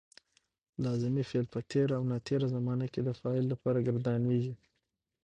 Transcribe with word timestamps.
لازمي 0.83 1.23
فعل 1.29 1.45
په 1.53 1.59
تېره 1.71 1.93
او 1.97 2.03
ناتېره 2.11 2.47
زمانه 2.55 2.85
کې 2.93 3.01
د 3.03 3.09
فاعل 3.19 3.45
لپاره 3.53 3.83
ګردانیږي. 3.87 4.53